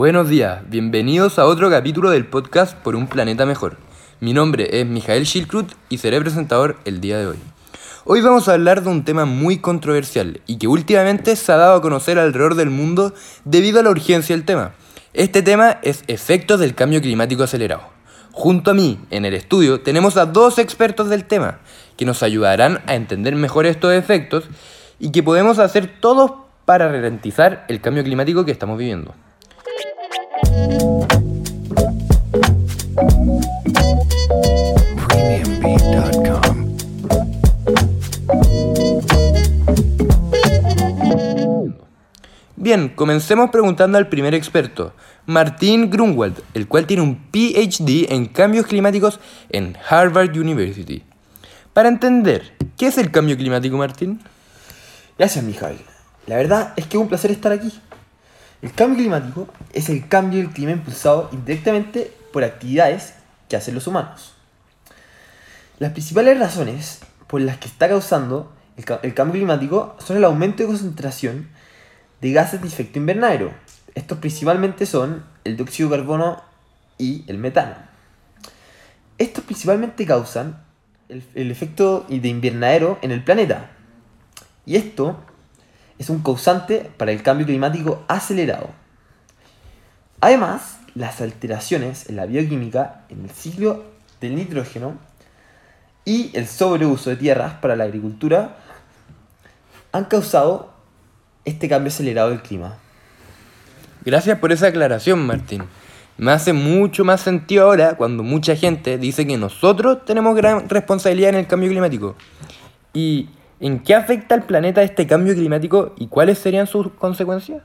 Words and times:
Buenos 0.00 0.30
días, 0.30 0.62
bienvenidos 0.66 1.38
a 1.38 1.44
otro 1.44 1.68
capítulo 1.68 2.08
del 2.08 2.24
podcast 2.24 2.74
Por 2.74 2.96
un 2.96 3.06
Planeta 3.06 3.44
Mejor. 3.44 3.76
Mi 4.18 4.32
nombre 4.32 4.80
es 4.80 4.86
Mijael 4.86 5.26
Schilkrut 5.26 5.72
y 5.90 5.98
seré 5.98 6.18
presentador 6.22 6.78
el 6.86 7.02
día 7.02 7.18
de 7.18 7.26
hoy. 7.26 7.36
Hoy 8.06 8.22
vamos 8.22 8.48
a 8.48 8.54
hablar 8.54 8.82
de 8.82 8.88
un 8.88 9.04
tema 9.04 9.26
muy 9.26 9.58
controversial 9.58 10.40
y 10.46 10.56
que 10.56 10.68
últimamente 10.68 11.36
se 11.36 11.52
ha 11.52 11.58
dado 11.58 11.74
a 11.74 11.82
conocer 11.82 12.18
alrededor 12.18 12.54
del 12.54 12.70
mundo 12.70 13.12
debido 13.44 13.78
a 13.78 13.82
la 13.82 13.90
urgencia 13.90 14.34
del 14.34 14.46
tema. 14.46 14.72
Este 15.12 15.42
tema 15.42 15.80
es 15.82 16.02
efectos 16.06 16.60
del 16.60 16.74
cambio 16.74 17.02
climático 17.02 17.42
acelerado. 17.42 17.82
Junto 18.32 18.70
a 18.70 18.74
mí, 18.74 18.98
en 19.10 19.26
el 19.26 19.34
estudio, 19.34 19.82
tenemos 19.82 20.16
a 20.16 20.24
dos 20.24 20.58
expertos 20.58 21.10
del 21.10 21.26
tema 21.26 21.58
que 21.98 22.06
nos 22.06 22.22
ayudarán 22.22 22.80
a 22.86 22.94
entender 22.94 23.36
mejor 23.36 23.66
estos 23.66 23.92
efectos 23.92 24.44
y 24.98 25.12
que 25.12 25.22
podemos 25.22 25.58
hacer 25.58 26.00
todos 26.00 26.32
para 26.64 26.88
ralentizar 26.88 27.66
el 27.68 27.82
cambio 27.82 28.02
climático 28.02 28.46
que 28.46 28.52
estamos 28.52 28.78
viviendo. 28.78 29.14
Bien, 42.70 42.88
comencemos 42.88 43.50
preguntando 43.50 43.98
al 43.98 44.08
primer 44.08 44.32
experto, 44.32 44.92
Martin 45.26 45.90
Grunwald, 45.90 46.40
el 46.54 46.68
cual 46.68 46.86
tiene 46.86 47.02
un 47.02 47.16
PhD 47.16 48.12
en 48.12 48.26
cambios 48.26 48.66
climáticos 48.66 49.18
en 49.48 49.76
Harvard 49.88 50.38
University. 50.38 51.02
Para 51.72 51.88
entender, 51.88 52.54
¿qué 52.76 52.86
es 52.86 52.96
el 52.98 53.10
cambio 53.10 53.36
climático, 53.36 53.76
Martín? 53.76 54.20
Gracias, 55.18 55.44
Mijael. 55.44 55.78
La 56.28 56.36
verdad 56.36 56.72
es 56.76 56.86
que 56.86 56.96
es 56.96 57.02
un 57.02 57.08
placer 57.08 57.32
estar 57.32 57.50
aquí. 57.50 57.72
El 58.62 58.72
cambio 58.72 58.98
climático 58.98 59.48
es 59.72 59.88
el 59.88 60.06
cambio 60.06 60.40
del 60.40 60.50
clima 60.50 60.72
impulsado 60.72 61.30
indirectamente 61.32 62.12
por 62.30 62.44
actividades 62.44 63.14
que 63.48 63.56
hacen 63.56 63.74
los 63.74 63.86
humanos. 63.86 64.34
Las 65.78 65.92
principales 65.92 66.38
razones 66.38 67.00
por 67.26 67.40
las 67.40 67.56
que 67.56 67.68
está 67.68 67.88
causando 67.88 68.52
el, 68.76 69.14
cambio 69.14 69.34
climático 69.34 69.96
son 69.98 70.18
el 70.18 70.24
aumento 70.24 70.62
de 70.62 70.68
concentración 70.68 71.48
de 72.20 72.32
gases 72.32 72.60
de 72.60 72.68
efecto 72.68 72.98
invernadero. 72.98 73.52
Estos 73.94 74.18
principalmente 74.18 74.84
son 74.84 75.24
el 75.44 75.56
dióxido 75.56 75.88
de 75.88 75.96
carbono 75.96 76.42
y 76.98 77.24
el 77.28 77.38
metano. 77.38 77.76
Estos 79.16 79.44
principalmente 79.44 80.04
causan 80.04 80.62
el, 81.08 81.24
el 81.34 81.50
efecto 81.50 82.06
de 82.08 82.28
invernadero 82.28 82.98
en 83.00 83.10
el 83.10 83.24
planeta. 83.24 83.70
Y 84.66 84.76
esto 84.76 85.18
es 86.00 86.08
un 86.08 86.22
causante 86.22 86.90
para 86.96 87.12
el 87.12 87.22
cambio 87.22 87.46
climático 87.46 88.02
acelerado. 88.08 88.70
Además, 90.22 90.78
las 90.94 91.20
alteraciones 91.20 92.08
en 92.08 92.16
la 92.16 92.24
bioquímica, 92.24 93.02
en 93.10 93.24
el 93.24 93.30
ciclo 93.30 93.84
del 94.18 94.34
nitrógeno 94.34 94.94
y 96.06 96.30
el 96.32 96.48
sobreuso 96.48 97.10
de 97.10 97.16
tierras 97.16 97.52
para 97.60 97.76
la 97.76 97.84
agricultura 97.84 98.56
han 99.92 100.06
causado 100.06 100.72
este 101.44 101.68
cambio 101.68 101.88
acelerado 101.88 102.30
del 102.30 102.40
clima. 102.40 102.78
Gracias 104.02 104.38
por 104.38 104.52
esa 104.52 104.68
aclaración, 104.68 105.26
Martín. 105.26 105.64
Me 106.16 106.32
hace 106.32 106.54
mucho 106.54 107.04
más 107.04 107.20
sentido 107.20 107.64
ahora 107.64 107.98
cuando 107.98 108.22
mucha 108.22 108.56
gente 108.56 108.96
dice 108.96 109.26
que 109.26 109.36
nosotros 109.36 110.06
tenemos 110.06 110.34
gran 110.34 110.66
responsabilidad 110.66 111.30
en 111.30 111.36
el 111.36 111.46
cambio 111.46 111.68
climático. 111.68 112.16
Y 112.94 113.28
¿En 113.60 113.80
qué 113.80 113.94
afecta 113.94 114.34
al 114.34 114.44
planeta 114.44 114.82
este 114.82 115.06
cambio 115.06 115.34
climático 115.34 115.94
y 115.98 116.06
cuáles 116.06 116.38
serían 116.38 116.66
sus 116.66 116.92
consecuencias? 116.92 117.62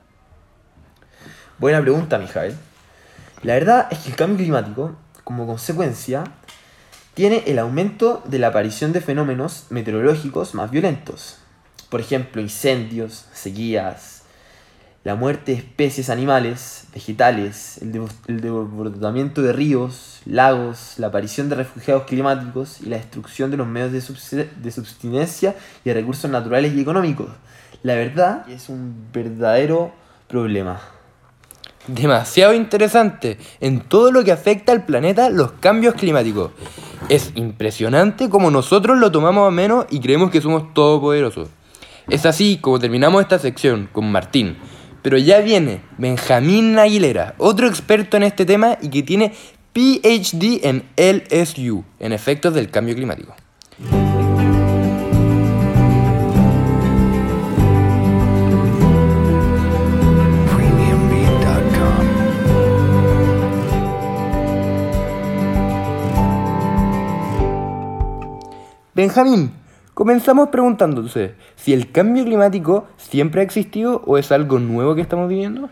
Buena 1.57 1.79
pregunta, 1.79 2.17
Mijael. 2.17 2.53
La 3.43 3.53
verdad 3.53 3.87
es 3.89 3.99
que 3.99 4.09
el 4.09 4.17
cambio 4.17 4.37
climático, 4.37 4.97
como 5.23 5.47
consecuencia, 5.47 6.25
tiene 7.13 7.43
el 7.47 7.59
aumento 7.59 8.21
de 8.25 8.39
la 8.39 8.47
aparición 8.47 8.91
de 8.91 8.99
fenómenos 8.99 9.67
meteorológicos 9.69 10.53
más 10.53 10.69
violentos. 10.69 11.37
Por 11.89 12.01
ejemplo, 12.01 12.41
incendios, 12.41 13.27
sequías, 13.31 14.14
la 15.05 15.13
muerte 15.13 15.51
de 15.51 15.59
especies 15.59 16.09
animales, 16.09 16.87
vegetales, 16.91 17.79
el, 17.79 18.41
desbordamiento 18.41 19.43
de 19.43 19.53
ríos, 19.53 20.21
lagos, 20.25 20.95
la 20.97 21.07
aparición 21.07 21.47
de 21.47 21.57
refugiados 21.57 22.05
climáticos 22.05 22.81
y 22.81 22.87
la 22.87 22.97
destrucción 22.97 23.51
de 23.51 23.57
los 23.57 23.67
medios 23.67 23.91
de, 23.91 24.71
subsistencia 24.71 25.55
y 25.85 25.89
de 25.89 25.93
recursos 25.93 26.29
naturales 26.29 26.73
y 26.73 26.81
económicos. 26.81 27.27
La 27.83 27.93
verdad 27.93 28.49
es 28.49 28.67
un 28.67 28.95
verdadero 29.13 29.91
problema. 30.27 30.81
Demasiado 31.87 32.55
interesante 32.55 33.37
en 33.59 33.81
todo 33.81 34.11
lo 34.11 34.23
que 34.23 34.31
afecta 34.31 34.71
al 34.71 34.85
planeta 34.85 35.29
los 35.29 35.51
cambios 35.51 35.93
climáticos. 35.93 36.49
Es 37.09 37.31
impresionante 37.35 38.27
como 38.27 38.49
nosotros 38.49 38.97
lo 38.97 39.11
tomamos 39.11 39.47
a 39.47 39.51
menos 39.51 39.85
y 39.91 39.99
creemos 39.99 40.31
que 40.31 40.41
somos 40.41 40.73
todopoderosos. 40.73 41.49
Es 42.09 42.25
así 42.25 42.57
como 42.57 42.79
terminamos 42.79 43.21
esta 43.21 43.39
sección 43.39 43.89
con 43.91 44.11
Martín, 44.11 44.57
pero 45.05 45.19
ya 45.19 45.39
viene 45.41 45.81
Benjamín 45.99 46.79
Aguilera, 46.79 47.35
otro 47.37 47.67
experto 47.67 48.17
en 48.17 48.23
este 48.23 48.43
tema 48.43 48.79
y 48.81 48.89
que 48.89 49.03
tiene 49.03 49.33
PhD 49.71 50.65
en 50.65 50.83
LSU, 50.97 51.83
en 51.99 52.11
efectos 52.11 52.55
del 52.55 52.71
cambio 52.71 52.95
climático. 52.95 53.35
Benjamín, 68.95 69.51
Comenzamos 69.95 70.49
preguntándose 70.49 71.35
si 71.55 71.71
el 71.71 71.89
cambio 71.89 72.25
climático 72.25 72.85
siempre 72.97 73.39
ha 73.39 73.45
existido 73.45 74.03
o 74.05 74.17
es 74.17 74.29
algo 74.33 74.59
nuevo 74.59 74.93
que 74.93 74.99
estamos 74.99 75.29
viviendo. 75.29 75.69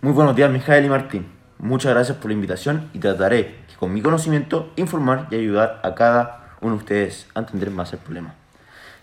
Muy 0.00 0.14
buenos 0.14 0.34
días, 0.34 0.50
Mijael 0.50 0.86
y 0.86 0.88
Martín. 0.88 1.26
Muchas 1.58 1.92
gracias 1.92 2.16
por 2.16 2.30
la 2.30 2.36
invitación 2.36 2.88
y 2.94 3.00
trataré 3.00 3.56
con 3.78 3.92
mi 3.92 4.00
conocimiento 4.00 4.72
informar 4.76 5.28
y 5.30 5.34
ayudar 5.34 5.82
a 5.82 5.94
cada 5.94 6.56
uno 6.62 6.72
de 6.72 6.78
ustedes 6.78 7.26
a 7.34 7.40
entender 7.40 7.70
más 7.70 7.92
el 7.92 7.98
problema. 7.98 8.34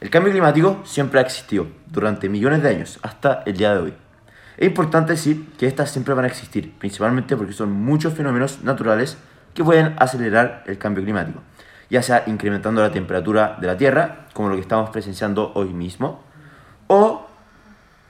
El 0.02 0.10
cambio 0.10 0.32
climático 0.32 0.82
siempre 0.86 1.20
ha 1.20 1.22
existido 1.24 1.68
durante 1.86 2.28
millones 2.28 2.64
de 2.64 2.70
años 2.70 2.98
hasta 3.04 3.44
el 3.46 3.56
día 3.56 3.76
de 3.76 3.80
hoy. 3.80 3.94
Es 4.58 4.68
importante 4.68 5.12
decir 5.12 5.52
que 5.56 5.68
estas 5.68 5.92
siempre 5.92 6.16
van 6.16 6.26
a 6.26 6.30
existir, 6.30 6.74
principalmente 6.80 7.38
porque 7.38 7.54
son 7.54 7.72
muchos 7.72 8.16
fenómenos 8.16 8.64
naturales 8.64 9.20
que 9.54 9.64
pueden 9.64 9.94
acelerar 10.00 10.64
el 10.66 10.80
cambio 10.80 11.04
climático 11.04 11.42
ya 11.94 12.02
sea 12.02 12.24
incrementando 12.26 12.82
la 12.82 12.92
temperatura 12.92 13.56
de 13.62 13.68
la 13.68 13.78
Tierra, 13.78 14.26
como 14.34 14.50
lo 14.50 14.56
que 14.56 14.62
estamos 14.62 14.90
presenciando 14.90 15.52
hoy 15.54 15.76
mismo, 15.76 16.24
o 16.88 17.28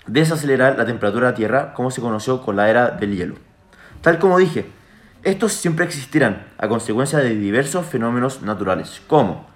desacelerar 0.07 0.77
la 0.77 0.85
temperatura 0.85 1.27
de 1.27 1.31
la 1.33 1.35
Tierra, 1.35 1.73
como 1.73 1.91
se 1.91 1.99
conoció 1.99 2.41
con 2.41 2.55
la 2.55 2.69
era 2.69 2.91
del 2.91 3.13
hielo. 3.13 3.35
Tal 3.99 4.19
como 4.19 4.37
dije, 4.37 4.71
estos 5.23 5.51
siempre 5.51 5.83
existirán 5.83 6.45
a 6.57 6.69
consecuencia 6.69 7.19
de 7.19 7.35
diversos 7.35 7.85
fenómenos 7.85 8.41
naturales, 8.41 9.01
como 9.05 9.47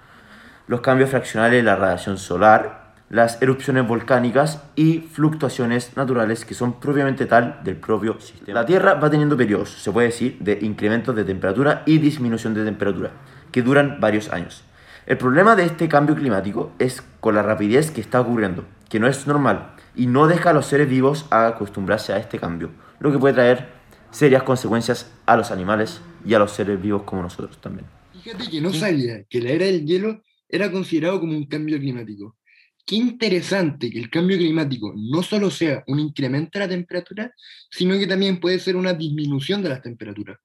los 0.66 0.82
cambios 0.82 1.08
fraccionales 1.08 1.60
de 1.60 1.62
la 1.62 1.76
radiación 1.76 2.18
solar, 2.18 2.92
las 3.08 3.40
erupciones 3.40 3.88
volcánicas 3.88 4.62
y 4.76 5.08
fluctuaciones 5.10 5.96
naturales 5.96 6.44
que 6.44 6.52
son 6.52 6.78
propiamente 6.78 7.24
tal 7.24 7.60
del 7.64 7.76
propio 7.76 8.20
sistema. 8.20 8.60
La 8.60 8.66
Tierra 8.66 8.92
va 8.92 9.08
teniendo 9.08 9.38
periodos, 9.38 9.70
se 9.70 9.90
puede 9.90 10.08
decir, 10.08 10.36
de 10.40 10.58
incrementos 10.60 11.16
de 11.16 11.24
temperatura 11.24 11.82
y 11.86 11.96
disminución 11.96 12.52
de 12.52 12.66
temperatura 12.66 13.12
que 13.52 13.62
duran 13.62 13.98
varios 14.00 14.30
años. 14.30 14.64
El 15.06 15.16
problema 15.16 15.56
de 15.56 15.64
este 15.64 15.88
cambio 15.88 16.14
climático 16.14 16.72
es 16.78 17.02
con 17.20 17.34
la 17.34 17.42
rapidez 17.42 17.90
que 17.90 18.00
está 18.00 18.20
ocurriendo, 18.20 18.66
que 18.88 19.00
no 19.00 19.06
es 19.06 19.26
normal 19.26 19.74
y 19.96 20.06
no 20.06 20.26
deja 20.26 20.50
a 20.50 20.52
los 20.52 20.66
seres 20.66 20.88
vivos 20.88 21.26
a 21.30 21.46
acostumbrarse 21.46 22.12
a 22.12 22.18
este 22.18 22.38
cambio, 22.38 22.70
lo 23.00 23.10
que 23.10 23.18
puede 23.18 23.34
traer 23.34 23.68
serias 24.10 24.42
consecuencias 24.42 25.10
a 25.26 25.36
los 25.36 25.50
animales 25.50 26.00
y 26.24 26.34
a 26.34 26.38
los 26.38 26.52
seres 26.52 26.80
vivos 26.80 27.02
como 27.04 27.22
nosotros 27.22 27.58
también. 27.60 27.86
Fíjate 28.22 28.50
que 28.50 28.60
no 28.60 28.72
sabía 28.72 29.24
que 29.28 29.40
la 29.40 29.50
era 29.50 29.66
del 29.66 29.86
hielo 29.86 30.22
era 30.48 30.70
considerado 30.70 31.20
como 31.20 31.32
un 31.32 31.46
cambio 31.46 31.78
climático. 31.78 32.36
Qué 32.84 32.96
interesante 32.96 33.90
que 33.90 33.98
el 33.98 34.08
cambio 34.08 34.38
climático 34.38 34.94
no 34.96 35.22
solo 35.22 35.50
sea 35.50 35.84
un 35.86 35.98
incremento 35.98 36.58
de 36.58 36.64
la 36.64 36.70
temperatura, 36.70 37.32
sino 37.70 37.98
que 37.98 38.06
también 38.06 38.40
puede 38.40 38.58
ser 38.58 38.76
una 38.76 38.94
disminución 38.94 39.62
de 39.62 39.68
las 39.68 39.82
temperaturas. 39.82 40.38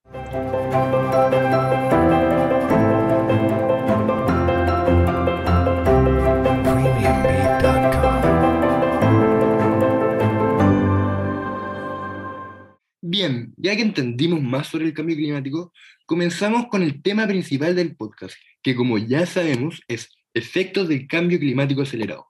Ya 13.74 13.76
que 13.76 13.82
entendimos 13.82 14.40
más 14.40 14.68
sobre 14.68 14.86
el 14.86 14.94
cambio 14.94 15.16
climático, 15.16 15.72
comenzamos 16.06 16.68
con 16.68 16.82
el 16.82 17.02
tema 17.02 17.26
principal 17.26 17.74
del 17.74 17.96
podcast, 17.96 18.36
que 18.62 18.74
como 18.74 18.98
ya 18.98 19.26
sabemos 19.26 19.80
es 19.88 20.10
efectos 20.32 20.88
del 20.88 21.06
cambio 21.06 21.38
climático 21.38 21.82
acelerado. 21.82 22.28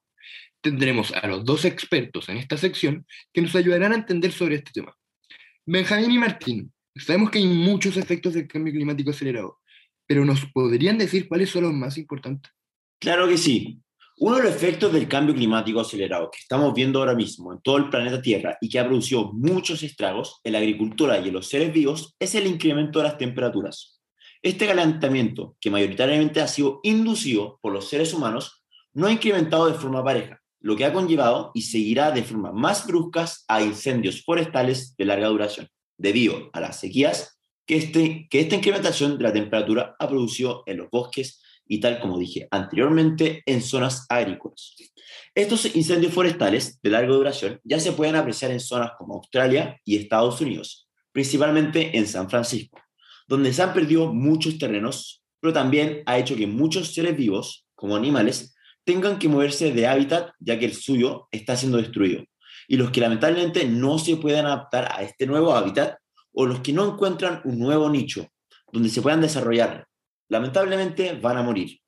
Tendremos 0.61 1.13
a 1.13 1.27
los 1.27 1.45
dos 1.45 1.65
expertos 1.65 2.29
en 2.29 2.39
esta 2.39 2.57
sección 2.57 3.07
que 3.33 3.43
nos 3.43 3.55
ayudarán 3.55 3.93
a 3.93 3.97
entender 3.97 4.33
sobre 4.33 4.57
este 4.57 4.73
tema. 4.73 4.97
Benjamín 5.67 6.13
y 6.13 6.19
Martín, 6.19 6.73
sabemos 6.97 7.31
que 7.31 7.39
hay 7.39 7.47
muchos 7.47 7.97
efectos 7.97 8.35
del 8.35 8.49
cambio 8.49 8.73
climático 8.73 9.11
acelerado, 9.11 9.61
pero 10.07 10.25
¿nos 10.25 10.47
podrían 10.47 10.99
decir 10.99 11.29
cuáles 11.29 11.51
son 11.51 11.65
los 11.65 11.75
más 11.75 11.99
importantes? 11.99 12.53
Claro 12.99 13.29
que 13.29 13.37
sí. 13.37 13.83
Uno 14.17 14.37
de 14.37 14.45
los 14.45 14.55
efectos 14.55 14.93
del 14.93 15.09
cambio 15.09 15.35
climático 15.35 15.81
acelerado 15.81 16.31
que 16.31 16.39
estamos 16.39 16.73
viendo 16.73 17.01
ahora 17.01 17.17
mismo 17.17 17.53
en 17.53 17.61
todo 17.61 17.79
el 17.79 17.89
planeta 17.89 18.23
Tierra 18.23 18.57
y 18.61 18.69
que 18.69 18.79
ha 18.79 18.87
producido 18.87 19.33
muchos 19.33 19.83
estragos 19.83 20.41
en 20.45 20.53
la 20.53 20.59
agricultura 20.59 21.19
y 21.19 21.29
en 21.29 21.35
los 21.35 21.49
seres 21.49 21.73
vivos 21.73 22.15
es 22.21 22.37
el 22.37 22.47
incremento 22.47 23.01
de 23.01 23.07
las 23.07 23.19
temperaturas. 23.19 24.01
Este 24.41 24.69
calentamiento, 24.69 25.57
que 25.61 25.69
mayoritariamente 25.69 26.41
ha 26.41 26.47
sido 26.47 26.79
inducido 26.85 27.59
por 27.61 27.73
los 27.73 27.89
seres 27.89 28.15
humanos, 28.15 28.65
no 28.93 29.09
ha 29.09 29.13
incrementado 29.13 29.67
de 29.67 29.75
forma 29.75 30.05
pareja, 30.05 30.41
lo 30.61 30.77
que 30.77 30.85
ha 30.85 30.93
conllevado 30.93 31.51
y 31.53 31.63
seguirá 31.63 32.13
de 32.13 32.23
forma 32.23 32.53
más 32.53 32.87
bruscas 32.87 33.45
a 33.49 33.63
incendios 33.63 34.23
forestales 34.23 34.95
de 34.97 35.07
larga 35.07 35.27
duración, 35.27 35.69
debido 35.99 36.51
a 36.53 36.61
las 36.61 36.79
sequías 36.79 37.41
que, 37.67 37.79
este, 37.79 38.29
que 38.31 38.41
esta 38.41 38.55
incrementación 38.55 39.19
de 39.19 39.25
la 39.25 39.33
temperatura 39.33 39.97
ha 39.99 40.09
producido 40.09 40.63
en 40.67 40.77
los 40.77 40.89
bosques 40.89 41.41
y 41.67 41.81
tal 41.81 42.01
como 42.01 42.19
dije 42.19 42.49
anteriormente, 42.51 43.43
en 43.47 43.63
zonas 43.63 44.07
agrícolas. 44.09 44.77
Estos 45.35 45.75
incendios 45.75 46.13
forestales 46.13 46.81
de 46.83 46.91
larga 46.91 47.15
duración 47.15 47.61
ya 47.65 47.81
se 47.81 47.93
pueden 47.93 48.17
apreciar 48.17 48.51
en 48.51 48.61
zonas 48.61 48.93
como 48.99 49.15
Australia 49.15 49.81
y 49.85 49.97
Estados 49.97 50.41
Unidos, 50.41 50.89
principalmente 51.13 51.97
en 51.97 52.07
San 52.07 52.31
Francisco, 52.31 52.81
donde 53.27 53.53
se 53.53 53.63
han 53.63 53.73
perdido 53.73 54.13
muchos 54.13 54.59
terrenos, 54.59 55.23
pero 55.41 55.53
también 55.53 56.03
ha 56.07 56.19
hecho 56.19 56.37
que 56.37 56.47
muchos 56.47 56.95
seres 56.95 57.17
vivos, 57.17 57.67
como 57.75 57.97
animales, 57.97 58.55
tengan 58.85 59.19
que 59.19 59.29
moverse 59.29 59.73
de 59.73 59.87
hábitat 59.87 60.31
ya 60.39 60.59
que 60.59 60.67
el 60.67 60.75
suyo 60.75 61.29
está 61.33 61.57
siendo 61.57 61.79
destruido. 61.79 62.25
Y 62.69 62.77
los 62.77 62.91
que 62.91 63.01
lamentablemente 63.01 63.67
no 63.67 63.99
se 63.99 64.17
pueden 64.17 64.47
adaptar 64.47 64.91
a 64.93 65.03
este 65.03 65.27
nuevo 65.27 65.55
hábitat 65.55 65.97
o 66.33 66.47
los 66.47 66.61
que 66.61 66.73
no 66.73 66.85
encuentran 66.93 67.41
un 67.45 67.59
nuevo 67.59 67.89
nicho 67.91 68.27
donde 68.73 68.89
se 68.89 69.03
puedan 69.03 69.21
desarrollar 69.21 69.87
lamentablemente 70.29 71.15
van 71.15 71.39
a 71.39 71.43
morir. 71.43 71.81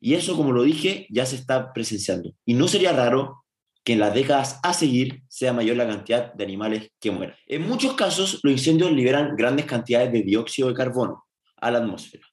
Y 0.00 0.14
eso, 0.14 0.36
como 0.36 0.52
lo 0.52 0.64
dije, 0.64 1.06
ya 1.10 1.24
se 1.26 1.36
está 1.36 1.72
presenciando. 1.72 2.34
Y 2.44 2.54
no 2.54 2.66
sería 2.66 2.92
raro 2.92 3.44
que 3.84 3.92
en 3.92 4.00
las 4.00 4.14
décadas 4.14 4.60
a 4.62 4.72
seguir 4.74 5.22
sea 5.28 5.52
mayor 5.52 5.76
la 5.76 5.86
cantidad 5.86 6.32
de 6.34 6.44
animales 6.44 6.90
que 7.00 7.10
mueran. 7.10 7.36
En 7.46 7.68
muchos 7.68 7.94
casos, 7.94 8.40
los 8.42 8.52
incendios 8.52 8.92
liberan 8.92 9.36
grandes 9.36 9.66
cantidades 9.66 10.12
de 10.12 10.22
dióxido 10.22 10.68
de 10.68 10.74
carbono 10.74 11.24
a 11.56 11.70
la 11.70 11.78
atmósfera. 11.78 12.26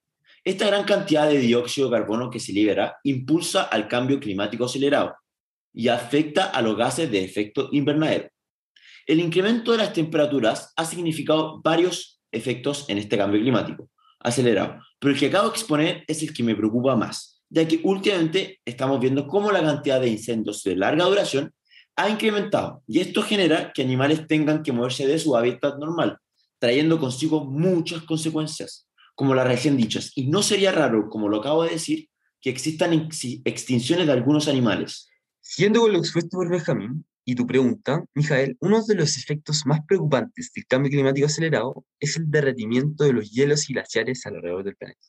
Esta 0.44 0.68
gran 0.68 0.84
cantidad 0.84 1.28
de 1.28 1.40
dióxido 1.40 1.90
de 1.90 1.98
carbono 1.98 2.30
que 2.30 2.40
se 2.40 2.54
libera 2.54 2.98
impulsa 3.04 3.64
al 3.64 3.88
cambio 3.88 4.20
climático 4.20 4.66
acelerado 4.66 5.16
y 5.74 5.90
afecta 5.90 6.46
a 6.46 6.62
los 6.62 6.76
gases 6.76 7.12
de 7.12 7.24
efecto 7.24 7.70
invernadero. 7.72 8.30
El 9.06 9.20
incremento 9.20 9.72
de 9.72 9.80
las 9.80 9.94
temperaturas 9.94 10.74
ha 10.76 10.86
significado 10.86 11.62
varios 11.62 12.20
efectos 12.32 12.86
en 12.90 12.98
este 13.00 13.18
cambio 13.18 13.42
climático 13.42 13.90
acelerado. 14.20 14.82
Pero 15.00 15.14
el 15.14 15.20
que 15.20 15.28
acabo 15.28 15.50
de 15.50 15.56
exponer 15.56 16.04
es 16.08 16.22
el 16.24 16.34
que 16.34 16.44
me 16.44 16.56
preocupa 16.56 16.96
más, 16.96 17.42
ya 17.50 17.68
que 17.68 17.80
últimamente 17.84 18.60
estamos 18.66 19.00
viendo 19.00 19.28
cómo 19.28 19.52
la 19.52 19.62
cantidad 19.62 20.02
de 20.02 20.10
incendios 20.10 20.64
de 20.64 20.76
larga 20.76 21.06
duración 21.06 21.54
ha 21.96 22.10
incrementado 22.10 22.82
y 22.88 23.00
esto 23.00 23.22
genera 23.22 23.74
que 23.74 23.82
animales 23.82 24.26
tengan 24.28 24.64
que 24.64 24.72
moverse 24.72 25.06
de 25.06 25.20
su 25.20 25.36
hábitat 25.36 25.78
normal, 25.78 26.18
trayendo 26.58 27.00
consigo 27.00 27.44
muchas 27.44 28.04
consecuencias, 28.04 28.88
como 29.16 29.36
las 29.36 29.48
recién 29.48 29.76
dichas. 29.76 30.12
Y 30.16 30.28
no 30.28 30.42
sería 30.42 30.72
raro, 30.72 31.10
como 31.10 31.28
lo 31.28 31.38
acabo 31.38 31.64
de 31.64 31.72
decir, 31.72 32.08
que 32.42 32.50
existan 32.50 32.94
extinciones 32.94 34.08
de 34.08 34.14
algunos 34.14 34.48
animales. 34.48 35.10
Siendo 35.42 35.82
con 35.82 35.92
lo 35.92 36.00
expuesto 36.00 36.38
por 36.38 36.50
Benjamín, 36.50 37.06
y 37.26 37.36
tu 37.36 37.46
pregunta, 37.46 38.04
Mijael, 38.16 38.58
uno 38.60 38.84
de 38.84 38.96
los 38.96 39.18
efectos 39.18 39.66
más 39.66 39.82
preocupantes 39.88 40.52
del 40.54 40.66
cambio 40.66 40.92
climático 40.92 41.28
acelerado 41.28 41.86
es 42.00 42.18
el 42.18 42.30
derretimiento 42.30 43.04
de 43.04 43.14
los 43.14 43.32
hielos 43.32 43.70
y 43.70 43.74
glaciares 43.74 44.26
alrededor 44.26 44.64
del 44.64 44.76
planeta. 44.76 45.00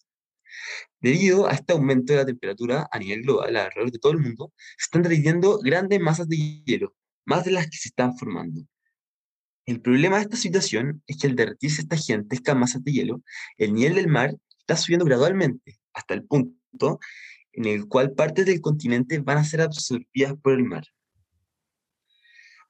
Debido 1.01 1.47
a 1.49 1.53
este 1.53 1.73
aumento 1.73 2.13
de 2.13 2.19
la 2.19 2.27
temperatura 2.27 2.89
a 2.91 2.99
nivel 2.99 3.23
global 3.23 3.57
alrededor 3.57 3.91
de 3.91 3.99
todo 3.99 4.13
el 4.13 4.19
mundo, 4.19 4.53
se 4.77 4.85
están 4.85 5.03
derritiendo 5.03 5.59
grandes 5.59 6.01
masas 6.01 6.29
de 6.29 6.63
hielo, 6.65 6.95
más 7.25 7.45
de 7.45 7.53
las 7.53 7.67
que 7.67 7.77
se 7.77 7.89
están 7.89 8.17
formando. 8.17 8.67
El 9.67 9.81
problema 9.81 10.17
de 10.17 10.23
esta 10.23 10.37
situación 10.37 11.03
es 11.07 11.17
que 11.17 11.29
al 11.29 11.37
derretirse 11.37 11.83
estas 11.83 12.05
gigantescas 12.05 12.57
masas 12.57 12.83
de 12.83 12.93
hielo, 12.93 13.23
el 13.57 13.73
nivel 13.73 13.95
del 13.95 14.09
mar 14.09 14.35
está 14.59 14.77
subiendo 14.77 15.05
gradualmente 15.05 15.79
hasta 15.93 16.15
el 16.15 16.25
punto 16.25 16.99
en 17.53 17.65
el 17.65 17.87
cual 17.87 18.13
partes 18.13 18.47
del 18.47 18.61
continente 18.61 19.19
van 19.21 19.39
a 19.39 19.45
ser 19.45 19.61
absorbidas 19.61 20.35
por 20.43 20.55
el 20.55 20.65
mar. 20.65 20.85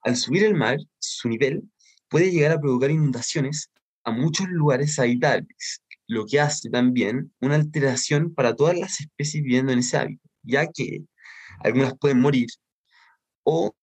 Al 0.03 0.17
subir 0.17 0.45
el 0.45 0.55
mar, 0.55 0.79
su 0.99 1.29
nivel 1.29 1.63
puede 2.09 2.31
llegar 2.31 2.53
a 2.53 2.61
provocar 2.61 2.91
inundaciones 2.91 3.71
a 4.05 4.11
muchos 4.11 4.49
lugares 4.49 4.99
habitables, 4.99 5.83
lo 6.07 6.27
que 6.27 6.41
hace 6.41 6.71
también 6.71 7.33
una 7.41 7.55
alteración 7.55 8.35
para 8.35 8.57
todas 8.57 8.79
las 8.79 9.01
especies 9.01 9.43
viviendo 9.43 9.73
en 9.73 9.81
ese 9.81 9.97
hábitat, 9.99 10.31
ya 10.43 10.67
que 10.67 11.03
algunas 11.61 11.97
pueden 11.99 12.21
morir 12.21 12.49
o 13.45 13.75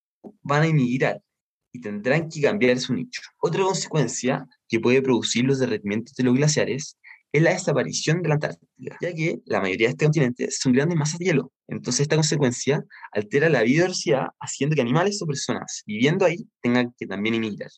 van 0.41 0.63
a 0.63 0.67
emigrar 0.67 1.21
y 1.71 1.79
tendrán 1.79 2.29
que 2.29 2.41
cambiar 2.41 2.79
su 2.79 2.93
nicho. 2.93 3.21
Otra 3.39 3.63
consecuencia 3.63 4.47
que 4.67 4.79
puede 4.79 5.01
producir 5.01 5.45
los 5.45 5.59
derretimientos 5.59 6.15
de 6.15 6.23
los 6.23 6.35
glaciares 6.35 6.97
es 7.31 7.41
la 7.41 7.51
desaparición 7.51 8.21
de 8.21 8.29
la 8.29 8.35
Antártida, 8.35 8.97
ya 8.99 9.13
que 9.13 9.39
la 9.45 9.61
mayoría 9.61 9.87
de 9.87 9.91
este 9.91 10.05
continente 10.05 10.49
son 10.51 10.73
grandes 10.73 10.97
masas 10.97 11.19
de 11.19 11.25
hielo. 11.25 11.51
Entonces 11.67 12.01
esta 12.01 12.15
consecuencia 12.15 12.83
altera 13.11 13.49
la 13.49 13.63
biodiversidad, 13.63 14.27
haciendo 14.39 14.75
que 14.75 14.81
animales 14.81 15.21
o 15.21 15.27
personas 15.27 15.83
viviendo 15.85 16.25
ahí 16.25 16.47
tengan 16.61 16.93
que 16.97 17.05
también 17.05 17.35
emigrar. 17.35 17.69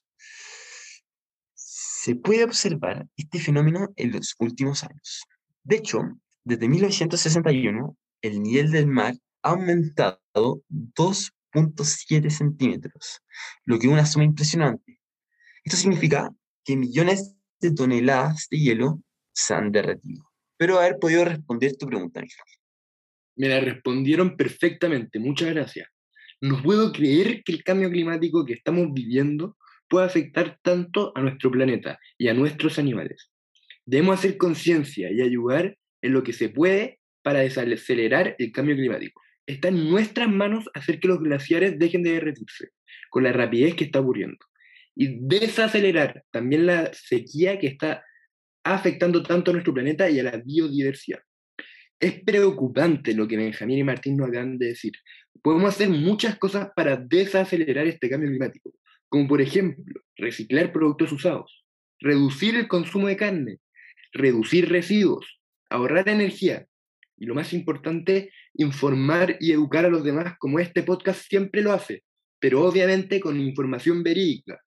Se 1.55 2.15
puede 2.15 2.43
observar 2.43 3.07
este 3.17 3.39
fenómeno 3.39 3.89
en 3.95 4.11
los 4.11 4.35
últimos 4.39 4.83
años. 4.83 5.23
De 5.63 5.77
hecho, 5.77 6.03
desde 6.43 6.69
1961, 6.69 7.97
el 8.21 8.41
nivel 8.41 8.71
del 8.71 8.87
mar 8.87 9.15
ha 9.43 9.51
aumentado 9.51 10.21
2.7 10.33 12.29
centímetros, 12.29 13.21
lo 13.65 13.79
que 13.79 13.87
es 13.87 13.93
una 13.93 14.05
suma 14.05 14.25
impresionante. 14.25 14.99
Esto 15.63 15.77
significa 15.77 16.29
que 16.63 16.77
millones 16.77 17.35
de 17.59 17.71
toneladas 17.71 18.47
de 18.49 18.59
hielo 18.59 19.01
se 19.39 19.53
han 19.53 19.71
derretido. 19.71 20.23
Espero 20.51 20.79
haber 20.79 20.99
podido 20.99 21.25
responder 21.25 21.75
tu 21.77 21.87
pregunta, 21.87 22.21
Miguel. 22.21 22.37
Me 23.37 23.47
la 23.47 23.59
respondieron 23.61 24.35
perfectamente, 24.35 25.19
muchas 25.19 25.49
gracias. 25.53 25.87
No 26.41 26.61
puedo 26.61 26.91
creer 26.91 27.43
que 27.43 27.53
el 27.53 27.63
cambio 27.63 27.89
climático 27.89 28.45
que 28.45 28.53
estamos 28.53 28.93
viviendo 28.93 29.57
pueda 29.87 30.05
afectar 30.05 30.59
tanto 30.61 31.11
a 31.15 31.21
nuestro 31.21 31.49
planeta 31.51 31.99
y 32.17 32.27
a 32.27 32.33
nuestros 32.33 32.77
animales. 32.79 33.31
Debemos 33.85 34.19
hacer 34.19 34.37
conciencia 34.37 35.11
y 35.11 35.21
ayudar 35.21 35.77
en 36.01 36.13
lo 36.13 36.23
que 36.23 36.33
se 36.33 36.49
puede 36.49 36.99
para 37.23 37.39
desacelerar 37.39 38.35
el 38.37 38.51
cambio 38.51 38.75
climático. 38.75 39.21
Está 39.45 39.69
en 39.69 39.89
nuestras 39.89 40.29
manos 40.29 40.69
hacer 40.73 40.99
que 40.99 41.07
los 41.07 41.19
glaciares 41.19 41.79
dejen 41.79 42.03
de 42.03 42.11
derretirse 42.13 42.69
con 43.09 43.23
la 43.23 43.31
rapidez 43.31 43.75
que 43.75 43.85
está 43.85 43.99
ocurriendo 43.99 44.37
y 44.95 45.17
desacelerar 45.21 46.23
también 46.29 46.65
la 46.65 46.91
sequía 46.93 47.57
que 47.57 47.67
está 47.67 48.03
afectando 48.63 49.23
tanto 49.23 49.51
a 49.51 49.53
nuestro 49.53 49.73
planeta 49.73 50.09
y 50.09 50.19
a 50.19 50.23
la 50.23 50.41
biodiversidad. 50.43 51.19
Es 51.99 52.23
preocupante 52.23 53.13
lo 53.13 53.27
que 53.27 53.37
Benjamín 53.37 53.79
y 53.79 53.83
Martín 53.83 54.17
nos 54.17 54.29
acaban 54.29 54.57
de 54.57 54.67
decir. 54.67 54.93
Podemos 55.41 55.75
hacer 55.75 55.89
muchas 55.89 56.37
cosas 56.37 56.69
para 56.75 56.97
desacelerar 56.97 57.87
este 57.87 58.09
cambio 58.09 58.29
climático, 58.29 58.71
como 59.09 59.27
por 59.27 59.41
ejemplo 59.41 60.01
reciclar 60.15 60.71
productos 60.71 61.11
usados, 61.11 61.65
reducir 61.99 62.55
el 62.55 62.67
consumo 62.67 63.07
de 63.07 63.17
carne, 63.17 63.57
reducir 64.13 64.69
residuos, 64.69 65.41
ahorrar 65.69 66.07
energía 66.09 66.65
y 67.17 67.25
lo 67.25 67.35
más 67.35 67.53
importante, 67.53 68.31
informar 68.53 69.37
y 69.39 69.51
educar 69.51 69.85
a 69.85 69.89
los 69.89 70.03
demás 70.03 70.35
como 70.39 70.59
este 70.59 70.83
podcast 70.83 71.27
siempre 71.27 71.61
lo 71.61 71.73
hace, 71.73 72.03
pero 72.39 72.63
obviamente 72.63 73.19
con 73.19 73.39
información 73.39 74.03
verídica, 74.03 74.61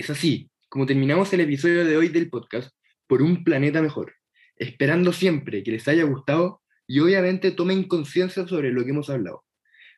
Es 0.00 0.08
así 0.08 0.50
como 0.70 0.86
terminamos 0.86 1.30
el 1.34 1.40
episodio 1.40 1.84
de 1.84 1.94
hoy 1.94 2.08
del 2.08 2.30
podcast 2.30 2.74
por 3.06 3.20
un 3.20 3.44
planeta 3.44 3.82
mejor, 3.82 4.14
esperando 4.56 5.12
siempre 5.12 5.62
que 5.62 5.72
les 5.72 5.86
haya 5.88 6.04
gustado 6.04 6.62
y 6.86 7.00
obviamente 7.00 7.50
tomen 7.50 7.84
conciencia 7.84 8.48
sobre 8.48 8.72
lo 8.72 8.82
que 8.82 8.92
hemos 8.92 9.10
hablado. 9.10 9.44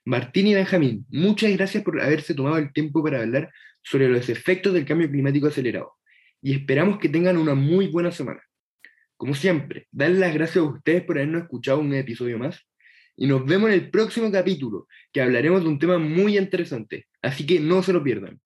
Martín 0.05 0.49
y 0.49 0.55
Benjamín, 0.55 1.07
muchas 1.09 1.53
gracias 1.53 1.85
por 1.85 2.01
haberse 2.01 2.35
tomado 2.35 2.57
el 2.57 2.73
tiempo 2.73 3.01
para 3.01 3.21
hablar 3.21 3.53
sobre 3.81 4.09
los 4.09 4.29
efectos 4.29 4.75
del 4.75 4.85
cambio 4.85 5.09
climático 5.09 5.47
acelerado 5.47 5.93
y 6.41 6.53
esperamos 6.53 6.99
que 6.99 7.09
tengan 7.09 7.37
una 7.37 7.55
muy 7.55 7.87
buena 7.87 8.11
semana. 8.11 8.43
Como 9.17 9.37
siempre, 9.37 9.87
darles 9.93 10.19
las 10.19 10.35
gracias 10.35 10.65
a 10.65 10.69
ustedes 10.69 11.05
por 11.05 11.17
habernos 11.17 11.43
escuchado 11.43 11.79
un 11.79 11.95
episodio 11.95 12.41
más 12.41 12.61
y 13.17 13.29
nos 13.29 13.47
vemos 13.47 13.71
en 13.71 13.75
el 13.75 13.89
próximo 13.89 14.33
capítulo 14.33 14.89
que 15.13 15.23
hablaremos 15.23 15.63
de 15.63 15.69
un 15.69 15.79
tema 15.79 15.99
muy 15.99 16.37
interesante, 16.37 17.07
así 17.23 17.47
que 17.47 17.61
no 17.61 17.85
se 17.85 17.93
lo 17.93 18.03
pierdan. 18.03 18.41